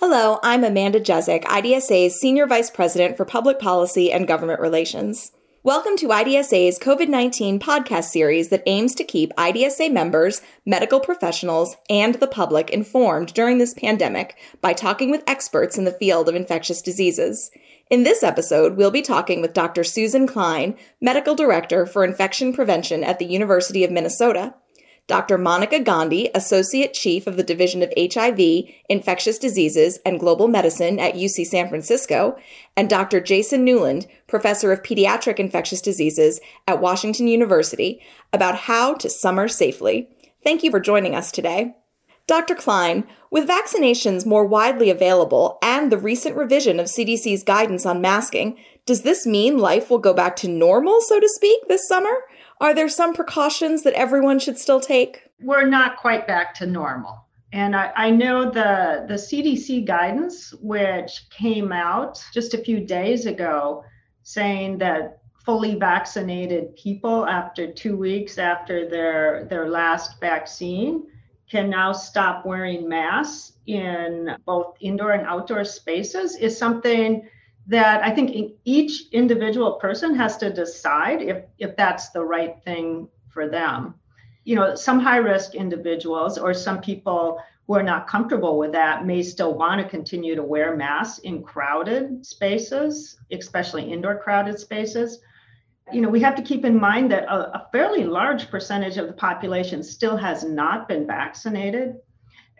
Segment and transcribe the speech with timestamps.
[0.00, 5.32] Hello, I'm Amanda Jezek, IDSA's Senior Vice President for Public Policy and Government Relations.
[5.62, 11.76] Welcome to IDSA's COVID 19 podcast series that aims to keep IDSA members, medical professionals,
[11.90, 16.34] and the public informed during this pandemic by talking with experts in the field of
[16.34, 17.50] infectious diseases.
[17.90, 19.84] In this episode, we'll be talking with Dr.
[19.84, 24.54] Susan Kline, Medical Director for Infection Prevention at the University of Minnesota.
[25.10, 25.38] Dr.
[25.38, 28.38] Monica Gandhi, Associate Chief of the Division of HIV,
[28.88, 32.38] Infectious Diseases, and Global Medicine at UC San Francisco,
[32.76, 33.20] and Dr.
[33.20, 38.00] Jason Newland, Professor of Pediatric Infectious Diseases at Washington University,
[38.32, 40.08] about how to summer safely.
[40.44, 41.74] Thank you for joining us today.
[42.28, 42.54] Dr.
[42.54, 48.56] Kline, with vaccinations more widely available and the recent revision of CDC's guidance on masking,
[48.86, 52.12] does this mean life will go back to normal, so to speak, this summer?
[52.60, 55.22] Are there some precautions that everyone should still take?
[55.40, 57.24] We're not quite back to normal.
[57.52, 63.26] And I, I, know the, the CDC guidance, which came out just a few days
[63.26, 63.82] ago,
[64.22, 71.06] saying that fully vaccinated people after two weeks after their, their last vaccine
[71.50, 77.28] can now stop wearing masks in both indoor and outdoor spaces, is something
[77.70, 83.08] that I think each individual person has to decide if, if that's the right thing
[83.28, 83.94] for them.
[84.42, 89.06] You know, some high risk individuals or some people who are not comfortable with that
[89.06, 95.20] may still want to continue to wear masks in crowded spaces, especially indoor crowded spaces.
[95.92, 99.06] You know, we have to keep in mind that a, a fairly large percentage of
[99.06, 101.94] the population still has not been vaccinated.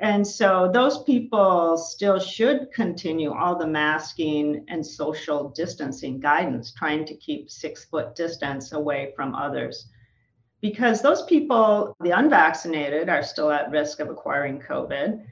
[0.01, 7.05] And so those people still should continue all the masking and social distancing guidance, trying
[7.05, 9.89] to keep six foot distance away from others.
[10.63, 15.23] Because those people, the unvaccinated, are still at risk of acquiring COVID.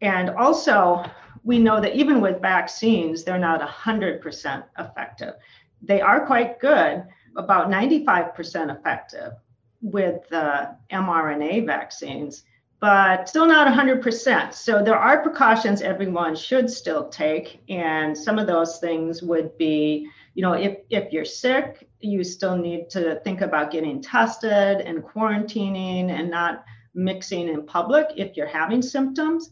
[0.00, 1.04] And also,
[1.44, 5.34] we know that even with vaccines, they're not 100% effective.
[5.82, 7.04] They are quite good,
[7.36, 9.34] about 95% effective
[9.82, 12.42] with the mRNA vaccines
[12.80, 14.54] but still not 100%.
[14.54, 17.60] So there are precautions everyone should still take.
[17.68, 22.56] And some of those things would be, you know, if, if you're sick, you still
[22.56, 26.64] need to think about getting tested and quarantining and not
[26.94, 29.50] mixing in public if you're having symptoms.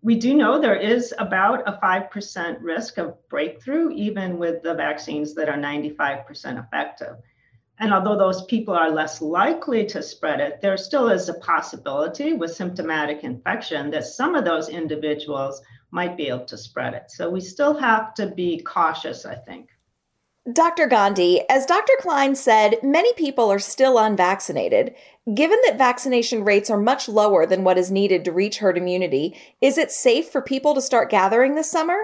[0.00, 5.34] We do know there is about a 5% risk of breakthrough, even with the vaccines
[5.34, 7.16] that are 95% effective.
[7.78, 12.32] And although those people are less likely to spread it, there still is a possibility
[12.32, 15.60] with symptomatic infection that some of those individuals
[15.90, 17.10] might be able to spread it.
[17.10, 19.68] So we still have to be cautious, I think.
[20.52, 20.88] Dr.
[20.88, 21.92] Gandhi, as Dr.
[22.00, 24.92] Kline said, many people are still unvaccinated.
[25.32, 29.36] Given that vaccination rates are much lower than what is needed to reach herd immunity,
[29.60, 31.96] is it safe for people to start gathering this summer?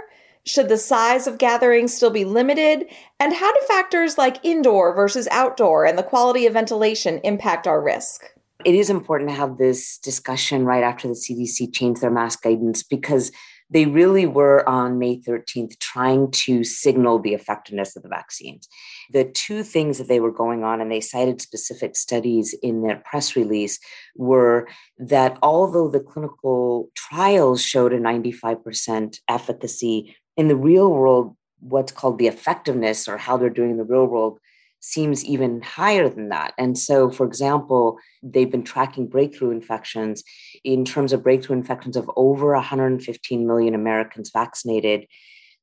[0.47, 2.87] Should the size of gatherings still be limited?
[3.21, 7.83] And how do factors like indoor versus outdoor and the quality of ventilation impact our
[7.83, 8.25] risk?
[8.65, 12.83] It is important to have this discussion right after the CDC changed their mask guidance
[12.83, 13.31] because
[13.71, 18.69] they really were on May 13th trying to signal the effectiveness of the vaccines.
[19.13, 23.03] The two things that they were going on, and they cited specific studies in their
[23.05, 23.79] press release,
[24.17, 24.69] were
[24.99, 32.19] that although the clinical trials showed a 95% efficacy in the real world, what's called
[32.19, 34.39] the effectiveness or how they're doing in the real world
[34.81, 36.55] seems even higher than that.
[36.57, 40.23] And so, for example, they've been tracking breakthrough infections
[40.63, 45.09] in terms of breakthrough infections of over 115 million Americans vaccinated.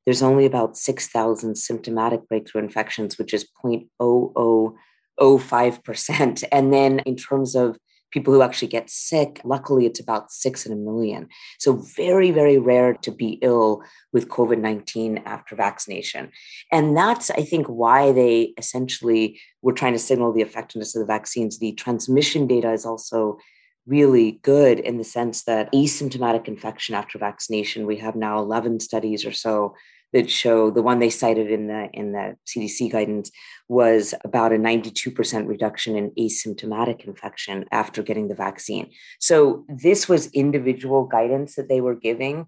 [0.06, 6.44] There's only about 6,000 symptomatic breakthrough infections, which is 0.0005%.
[6.52, 7.78] And then in terms of
[8.16, 11.28] people who actually get sick, luckily it's about six in a million.
[11.60, 13.84] So, very, very rare to be ill
[14.14, 16.32] with COVID 19 after vaccination.
[16.72, 21.14] And that's, I think, why they essentially were trying to signal the effectiveness of the
[21.14, 21.60] vaccines.
[21.60, 23.38] The transmission data is also
[23.86, 29.26] really good in the sense that asymptomatic infection after vaccination, we have now 11 studies
[29.26, 29.76] or so
[30.16, 33.30] that show the one they cited in the in the CDC guidance
[33.68, 38.92] was about a 92% reduction in asymptomatic infection after getting the vaccine.
[39.20, 42.48] So this was individual guidance that they were giving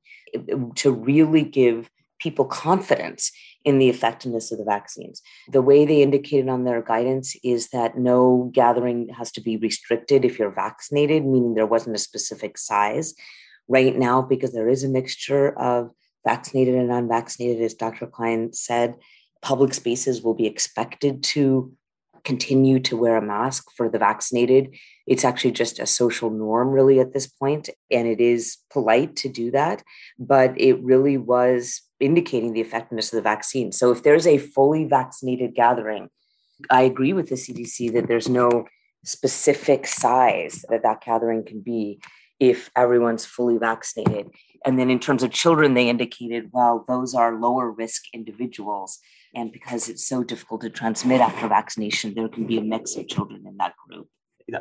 [0.76, 3.32] to really give people confidence
[3.66, 5.22] in the effectiveness of the vaccines.
[5.50, 10.24] The way they indicated on their guidance is that no gathering has to be restricted
[10.24, 13.14] if you're vaccinated, meaning there wasn't a specific size.
[13.68, 15.92] Right now, because there is a mixture of
[16.26, 18.08] vaccinated and unvaccinated, as Dr.
[18.08, 18.96] Kline said,
[19.42, 21.72] public spaces will be expected to
[22.24, 24.76] continue to wear a mask for the vaccinated.
[25.06, 29.30] It's actually just a social norm, really, at this point, and it is polite to
[29.30, 29.84] do that.
[30.20, 33.72] But it really was indicating the effectiveness of the vaccine.
[33.72, 36.10] So if there's a fully vaccinated gathering,
[36.70, 38.66] I agree with the CDC that there's no
[39.06, 42.02] specific size that that gathering can be
[42.40, 44.30] if everyone's fully vaccinated.
[44.66, 49.00] And then in terms of children, they indicated, well, those are lower risk individuals.
[49.36, 53.08] And because it's so difficult to transmit after vaccination, there can be a mix of
[53.08, 54.08] children in that group.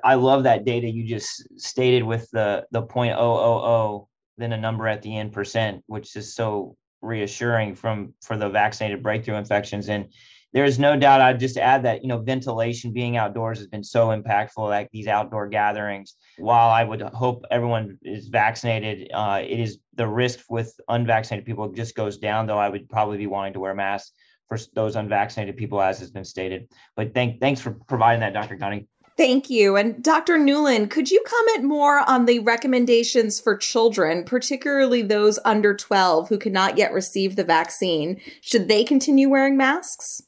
[0.03, 4.53] I love that data you just stated with the the point oh oh oh, then
[4.53, 9.37] a number at the end percent, which is so reassuring from for the vaccinated breakthrough
[9.37, 9.89] infections.
[9.89, 10.13] And
[10.53, 14.09] there's no doubt I'd just add that, you know, ventilation being outdoors has been so
[14.09, 16.15] impactful, like these outdoor gatherings.
[16.39, 21.71] While I would hope everyone is vaccinated, uh, it is the risk with unvaccinated people
[21.73, 24.13] just goes down, though I would probably be wanting to wear masks
[24.49, 26.69] for those unvaccinated people, as has been stated.
[26.95, 28.55] But thank, thanks for providing that, Dr.
[28.55, 28.89] Gandhi.
[29.17, 29.77] Thank you.
[29.77, 30.37] And Dr.
[30.37, 36.39] Newland, could you comment more on the recommendations for children, particularly those under 12 who
[36.39, 38.21] cannot yet receive the vaccine?
[38.43, 40.23] Should they continue wearing masks?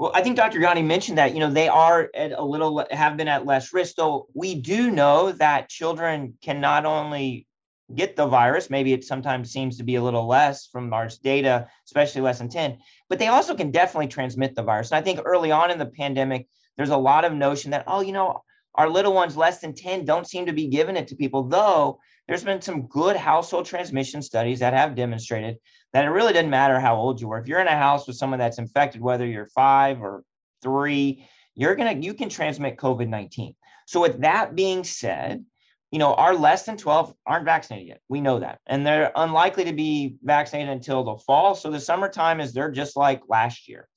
[0.00, 0.60] Well, I think Dr.
[0.60, 3.96] Gandhi mentioned that, you know, they are at a little, have been at less risk.
[3.96, 7.46] Though we do know that children can not only
[7.94, 11.68] get the virus, maybe it sometimes seems to be a little less from our data,
[11.84, 12.78] especially less than 10,
[13.10, 14.90] but they also can definitely transmit the virus.
[14.90, 16.48] And I think early on in the pandemic,
[16.78, 18.42] there's a lot of notion that, oh, you know,
[18.76, 22.00] our little ones less than 10 don't seem to be giving it to people, though
[22.30, 25.56] there's been some good household transmission studies that have demonstrated
[25.92, 27.40] that it really doesn't matter how old you are.
[27.40, 30.22] If you're in a house with someone that's infected, whether you're five or
[30.62, 33.56] three, you're gonna you can transmit COVID-19.
[33.86, 35.44] So with that being said,
[35.90, 38.00] you know, our less than 12 aren't vaccinated yet.
[38.08, 38.60] We know that.
[38.64, 41.56] And they're unlikely to be vaccinated until the fall.
[41.56, 43.88] So the summertime is they're just like last year.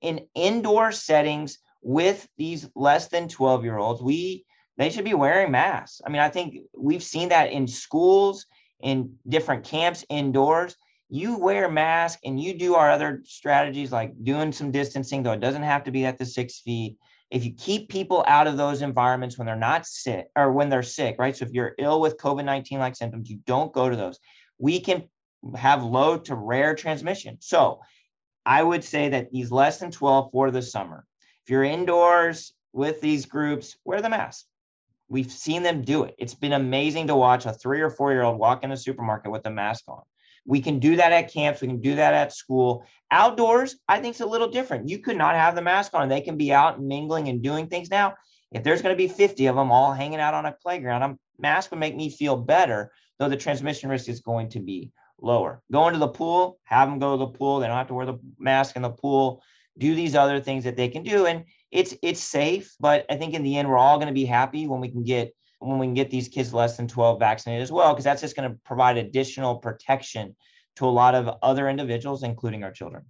[0.00, 4.44] In indoor settings with these less than 12 year olds, we
[4.80, 6.00] they should be wearing masks.
[6.04, 8.46] I mean, I think we've seen that in schools,
[8.80, 10.76] in different camps indoors
[11.10, 15.40] you wear mask and you do our other strategies like doing some distancing, though it
[15.40, 16.96] doesn't have to be at the six feet.
[17.30, 20.84] If you keep people out of those environments when they're not sick or when they're
[20.84, 21.36] sick, right?
[21.36, 24.18] So if you're ill with COVID 19 like symptoms, you don't go to those.
[24.58, 25.08] We can
[25.56, 27.38] have low to rare transmission.
[27.40, 27.80] So
[28.46, 31.04] I would say that these less than 12 for the summer.
[31.44, 34.46] If you're indoors with these groups, wear the mask.
[35.10, 36.14] We've seen them do it.
[36.18, 39.32] It's been amazing to watch a three or four year old walk in a supermarket
[39.32, 40.02] with a mask on.
[40.46, 41.60] We can do that at camps.
[41.60, 42.86] We can do that at school.
[43.10, 44.88] Outdoors, I think it's a little different.
[44.88, 46.08] You could not have the mask on.
[46.08, 48.14] They can be out mingling and doing things now.
[48.52, 51.18] If there's going to be 50 of them all hanging out on a playground, a
[51.38, 54.90] mask would make me feel better, though the transmission risk is going to be
[55.20, 55.60] lower.
[55.72, 57.58] Going to the pool, have them go to the pool.
[57.58, 59.42] They don't have to wear the mask in the pool.
[59.76, 61.26] Do these other things that they can do.
[61.26, 64.24] And it's it's safe, but I think in the end, we're all going to be
[64.24, 67.62] happy when we can get when we can get these kids less than 12 vaccinated
[67.62, 70.34] as well, because that's just going to provide additional protection
[70.76, 73.04] to a lot of other individuals, including our children.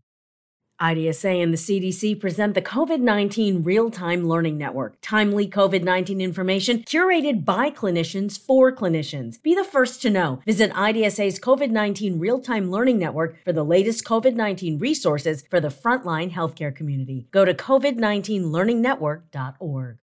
[0.81, 4.97] IDSA and the CDC present the COVID 19 Real Time Learning Network.
[5.03, 9.43] Timely COVID 19 information curated by clinicians for clinicians.
[9.43, 10.41] Be the first to know.
[10.47, 15.61] Visit IDSA's COVID 19 Real Time Learning Network for the latest COVID 19 resources for
[15.61, 17.26] the frontline healthcare community.
[17.31, 19.99] Go to COVID19learningnetwork.org.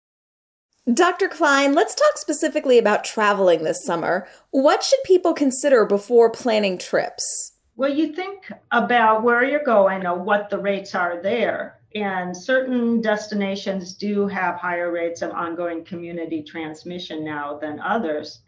[0.93, 1.27] Dr.
[1.27, 4.25] Kline, let's talk specifically about traveling this summer.
[4.51, 7.56] What should people consider before planning trips?
[7.77, 11.79] Well, you think about where you're going or what the rates are there.
[11.95, 18.41] And certain destinations do have higher rates of ongoing community transmission now than others.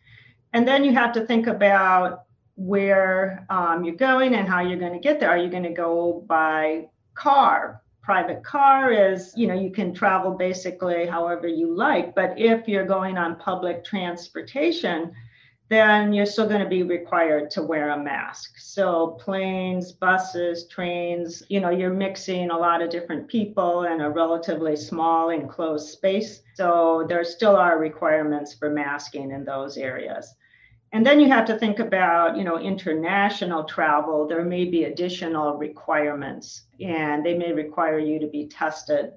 [0.51, 2.24] And then you have to think about
[2.56, 5.30] where um, you're going and how you're going to get there.
[5.30, 7.82] Are you going to go by car?
[8.10, 12.15] private car is, you know, you can travel basically however you like.
[12.15, 15.13] But if you're going on public transportation,
[15.70, 18.58] then you're still going to be required to wear a mask.
[18.58, 24.10] So planes, buses, trains, you know, you're mixing a lot of different people in a
[24.10, 26.42] relatively small enclosed space.
[26.56, 30.34] So there still are requirements for masking in those areas.
[30.92, 34.28] And then you have to think about, you know, international travel.
[34.28, 39.12] There may be additional requirements, and they may require you to be tested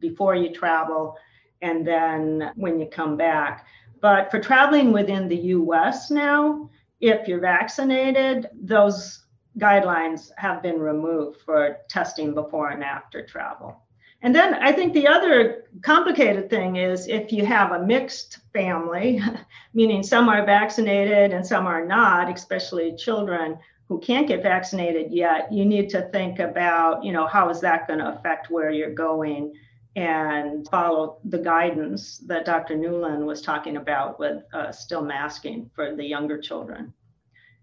[0.00, 1.16] before you travel
[1.62, 3.66] and then when you come back.
[4.04, 6.68] But for traveling within the US now,
[7.00, 9.24] if you're vaccinated, those
[9.58, 13.80] guidelines have been removed for testing before and after travel.
[14.20, 19.22] And then I think the other complicated thing is if you have a mixed family,
[19.72, 23.58] meaning some are vaccinated and some are not, especially children
[23.88, 27.86] who can't get vaccinated yet, you need to think about, you know, how is that
[27.86, 29.54] going to affect where you're going
[29.96, 32.76] and follow the guidance that Dr.
[32.76, 36.92] Newland was talking about with uh, still masking for the younger children.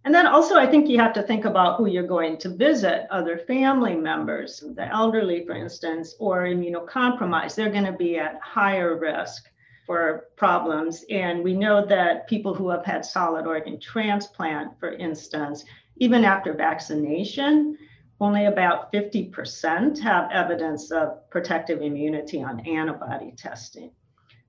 [0.04, 3.06] And then also, I think you have to think about who you're going to visit
[3.12, 7.56] other family members, the elderly, for instance, or immunocompromised.
[7.56, 9.52] They're going to be at higher risk
[9.86, 11.06] for problems.
[11.12, 15.66] And we know that people who have had solid organ transplant, for instance,
[15.98, 17.78] even after vaccination,
[18.22, 23.92] only about 50% have evidence of protective immunity on antibody testing.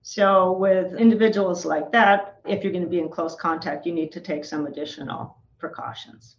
[0.03, 4.13] So, with individuals like that, if you're going to be in close contact, you need
[4.13, 6.37] to take some additional precautions.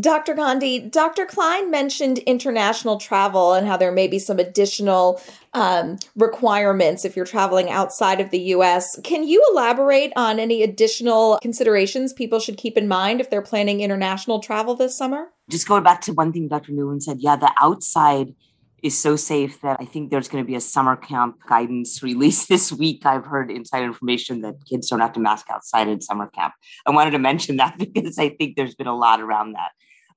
[0.00, 0.32] Dr.
[0.32, 1.26] Gandhi, Dr.
[1.26, 5.20] Kline mentioned international travel and how there may be some additional
[5.52, 8.98] um, requirements if you're traveling outside of the US.
[9.04, 13.82] Can you elaborate on any additional considerations people should keep in mind if they're planning
[13.82, 15.26] international travel this summer?
[15.50, 16.72] Just going back to one thing Dr.
[16.72, 18.34] Newland said, yeah, the outside
[18.82, 22.46] is so safe that I think there's going to be a summer camp guidance release
[22.46, 23.06] this week.
[23.06, 26.54] I've heard inside information that kids don't have to mask outside in summer camp.
[26.86, 29.70] I wanted to mention that because I think there's been a lot around that.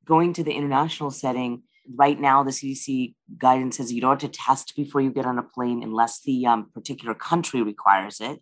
[0.05, 1.63] Going to the international setting,
[1.95, 5.38] right now the CDC guidance says you don't have to test before you get on
[5.38, 8.39] a plane unless the um, particular country requires it.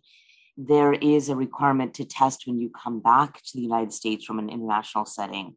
[0.56, 4.38] There is a requirement to test when you come back to the United States from
[4.38, 5.56] an international setting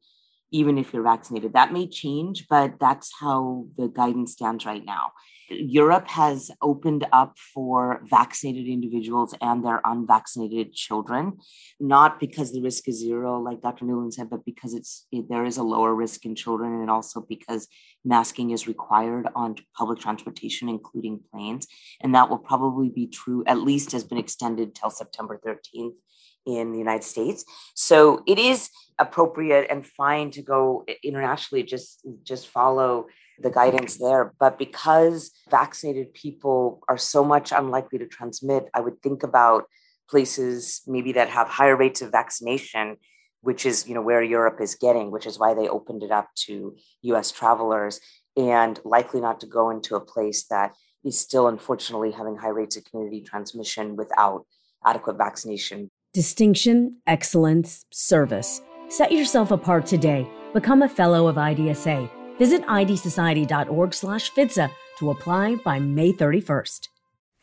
[0.52, 1.54] even if you're vaccinated.
[1.54, 5.12] That may change, but that's how the guidance stands right now.
[5.50, 11.38] Europe has opened up for vaccinated individuals and their unvaccinated children,
[11.80, 13.86] not because the risk is zero, like Dr.
[13.86, 17.22] Newland said, but because it's it, there is a lower risk in children, and also
[17.22, 17.68] because
[18.04, 21.68] masking is required on public transportation, including planes,
[22.02, 23.44] and that will probably be true.
[23.48, 25.96] At least has been extended till September 13th
[26.48, 27.46] in the United States.
[27.76, 33.08] So it is appropriate and fine to go internationally, just, just follow
[33.40, 34.34] the guidance there.
[34.40, 39.66] But because vaccinated people are so much unlikely to transmit, I would think about
[40.10, 42.98] places maybe that have higher rates of vaccination
[43.42, 46.28] which is you know where Europe is getting, which is why they opened it up
[46.36, 47.32] to U.S.
[47.32, 48.02] travelers,
[48.36, 50.74] and likely not to go into a place that
[51.06, 54.46] is still unfortunately having high rates of community transmission without
[54.86, 58.64] adequate vaccination Distinction, excellence, service.
[58.90, 60.28] Set yourself apart today.
[60.52, 62.10] Become a fellow of IDSA.
[62.40, 66.88] Visit idsociety.org slash FIDSA to apply by May 31st.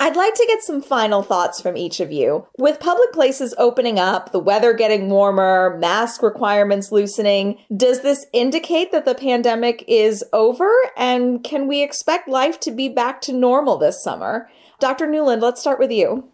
[0.00, 2.49] I'd like to get some final thoughts from each of you.
[2.59, 8.90] With public places opening up, the weather getting warmer, mask requirements loosening, does this indicate
[8.90, 10.69] that the pandemic is over?
[10.97, 14.50] And can we expect life to be back to normal this summer?
[14.81, 15.07] Dr.
[15.07, 16.28] Newland, let's start with you.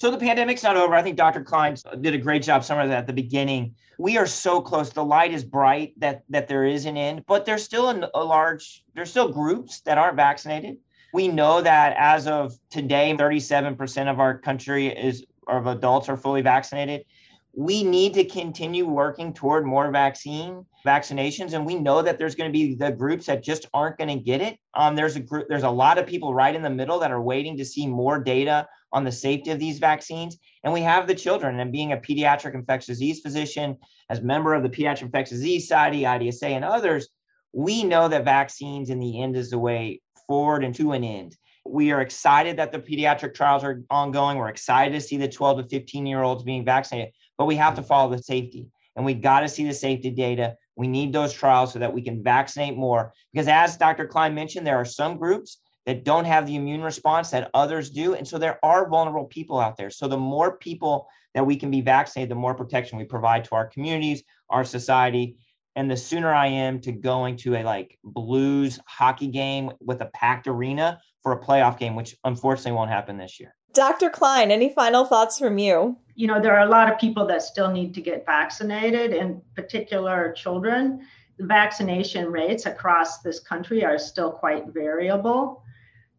[0.00, 0.94] So the pandemic's not over.
[0.94, 1.42] I think Dr.
[1.42, 3.74] Kline did a great job summarizing that at the beginning.
[3.98, 4.88] We are so close.
[4.88, 8.24] The light is bright that that there is an end, but there's still a, a
[8.24, 8.82] large.
[8.94, 10.78] There's still groups that aren't vaccinated.
[11.12, 16.40] We know that as of today, 37% of our country is of adults are fully
[16.40, 17.04] vaccinated.
[17.52, 22.50] We need to continue working toward more vaccine vaccinations, and we know that there's going
[22.50, 24.58] to be the groups that just aren't going to get it.
[24.74, 25.46] Um, there's a group.
[25.48, 28.18] There's a lot of people right in the middle that are waiting to see more
[28.18, 30.38] data on the safety of these vaccines.
[30.64, 31.60] And we have the children.
[31.60, 33.76] And being a pediatric infectious disease physician,
[34.08, 37.08] as member of the Pediatric Infectious Disease Society, IDSA, and others,
[37.52, 41.36] we know that vaccines in the end is the way forward and to an end.
[41.64, 44.38] We are excited that the pediatric trials are ongoing.
[44.38, 47.74] We're excited to see the 12 to 15 year olds being vaccinated, but we have
[47.76, 50.56] to follow the safety and we got to see the safety data.
[50.80, 53.12] We need those trials so that we can vaccinate more.
[53.34, 54.06] Because as Dr.
[54.06, 58.14] Kline mentioned, there are some groups that don't have the immune response that others do.
[58.14, 59.90] And so there are vulnerable people out there.
[59.90, 63.56] So the more people that we can be vaccinated, the more protection we provide to
[63.56, 65.36] our communities, our society.
[65.76, 70.06] And the sooner I am to going to a like blues hockey game with a
[70.06, 73.54] packed arena for a playoff game, which unfortunately won't happen this year.
[73.74, 74.08] Dr.
[74.08, 75.98] Kline, any final thoughts from you?
[76.20, 79.40] You know, there are a lot of people that still need to get vaccinated, in
[79.56, 81.06] particular children.
[81.38, 85.62] The vaccination rates across this country are still quite variable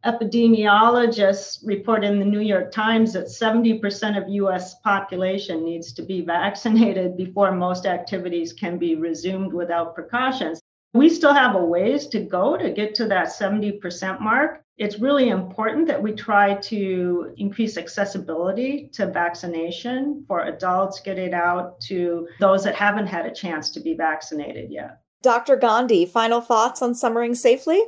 [0.05, 6.21] epidemiologists report in the New York Times that 70% of US population needs to be
[6.25, 10.59] vaccinated before most activities can be resumed without precautions.
[10.93, 14.63] We still have a ways to go to get to that 70% mark.
[14.81, 21.35] It's really important that we try to increase accessibility to vaccination for adults, get it
[21.35, 24.97] out to those that haven't had a chance to be vaccinated yet.
[25.21, 25.55] Dr.
[25.55, 27.79] Gandhi, final thoughts on summering safely?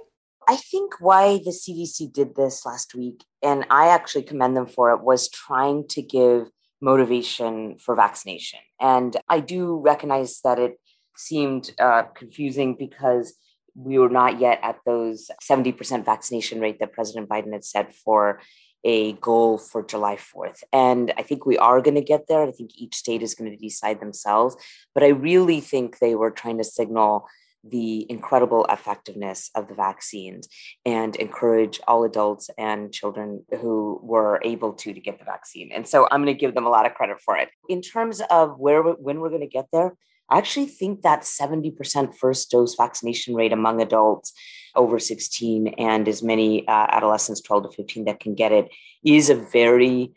[0.48, 4.92] I think why the CDC did this last week, and I actually commend them for
[4.92, 8.60] it, was trying to give motivation for vaccination.
[8.80, 10.80] And I do recognize that it
[11.18, 13.34] seemed uh, confusing because
[13.76, 18.40] we were not yet at those 70% vaccination rate that President Biden had set for
[18.84, 20.64] a goal for July 4th.
[20.74, 22.44] And I think we are going to get there.
[22.44, 24.58] I think each state is going to decide themselves.
[24.94, 27.26] But I really think they were trying to signal
[27.64, 30.50] the incredible effectiveness of the vaccines
[30.86, 35.72] and encourage all adults and children who were able to to get the vaccine.
[35.72, 37.50] And so I'm going to give them a lot of credit for it.
[37.70, 39.96] In terms of where when we're going to get there,
[40.30, 44.34] I actually think that 70% first dose vaccination rate among adults
[44.76, 48.70] over 16 and as many uh, adolescents 12 to 15 that can get it
[49.04, 50.14] is a very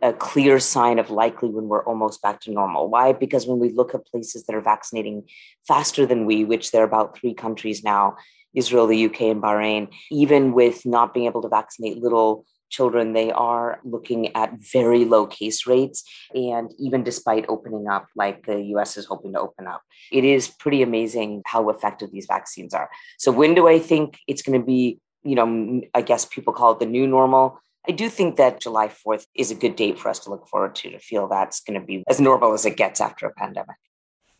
[0.00, 2.88] a clear sign of likely when we're almost back to normal.
[2.88, 3.12] Why?
[3.12, 5.24] Because when we look at places that are vaccinating
[5.68, 8.16] faster than we, which there are about three countries now
[8.54, 13.30] Israel, the UK, and Bahrain, even with not being able to vaccinate little children, they
[13.30, 16.04] are looking at very low case rates.
[16.34, 20.48] And even despite opening up, like the US is hoping to open up, it is
[20.48, 22.90] pretty amazing how effective these vaccines are.
[23.18, 25.00] So, when do I think it's going to be?
[25.26, 27.58] You know, I guess people call it the new normal.
[27.88, 30.74] I do think that July 4th is a good date for us to look forward
[30.76, 33.76] to, to feel that's going to be as normal as it gets after a pandemic.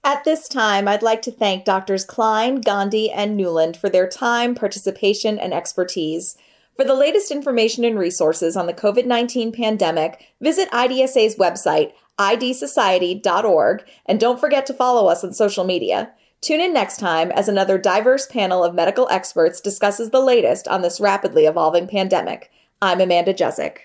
[0.03, 4.55] At this time, I'd like to thank Doctors Kline, Gandhi, and Newland for their time,
[4.55, 6.37] participation, and expertise.
[6.77, 13.85] For the latest information and resources on the COVID 19 pandemic, visit IDSA's website, idsociety.org,
[14.07, 16.13] and don't forget to follow us on social media.
[16.41, 20.83] Tune in next time as another diverse panel of medical experts discusses the latest on
[20.83, 22.51] this rapidly evolving pandemic.
[22.83, 23.79] I'm Amanda Jezek.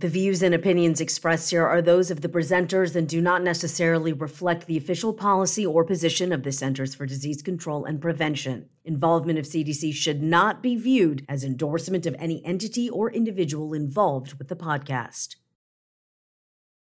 [0.00, 4.12] The views and opinions expressed here are those of the presenters and do not necessarily
[4.12, 8.68] reflect the official policy or position of the Centers for Disease Control and Prevention.
[8.84, 14.34] Involvement of CDC should not be viewed as endorsement of any entity or individual involved
[14.34, 15.34] with the podcast.